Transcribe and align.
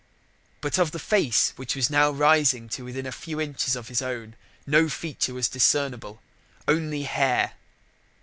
But 0.61 0.79
of 0.79 0.89
the 0.93 0.97
face 0.97 1.53
which 1.57 1.75
was 1.75 1.91
now 1.91 2.09
rising 2.09 2.67
to 2.69 2.83
within 2.83 3.05
a 3.05 3.11
few 3.11 3.39
inches 3.39 3.75
of 3.75 3.87
his 3.87 4.01
own 4.01 4.35
no 4.65 4.89
feature 4.89 5.35
was 5.35 5.47
discernible, 5.47 6.23
only 6.67 7.03
hair. 7.03 7.53